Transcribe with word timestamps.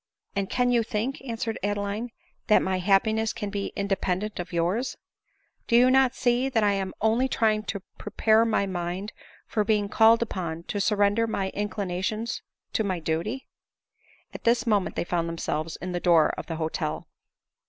"And 0.35 0.49
can 0.49 0.71
you 0.71 0.81
think," 0.81 1.21
answered 1.21 1.59
Adeline," 1.61 2.09
that 2.47 2.63
my' 2.63 2.79
happiness 2.79 3.33
can 3.33 3.51
be 3.51 3.71
independent 3.75 4.39
of 4.39 4.51
yours? 4.51 4.97
Do 5.67 5.75
you 5.75 5.91
not 5.91 6.15
see 6.15 6.49
that 6.49 6.63
I 6.63 6.71
am 6.73 6.95
only 7.01 7.27
trying 7.27 7.61
to 7.65 7.83
prepare 7.99 8.43
my 8.43 8.65
mind 8.65 9.13
for 9.45 9.63
being 9.63 9.89
called 9.89 10.23
upon 10.23 10.63
to 10.69 10.81
surrender 10.81 11.27
my 11.27 11.49
inclinations 11.51 12.41
to 12.73 12.83
my 12.83 12.99
duty?" 12.99 13.45
At 14.33 14.43
this 14.43 14.65
moment 14.65 14.95
they 14.95 15.03
found 15.03 15.29
themselves 15.29 15.77
at 15.83 15.93
the 15.93 15.99
door 15.99 16.29
of 16.35 16.47
the 16.47 16.55
hotel. 16.55 17.07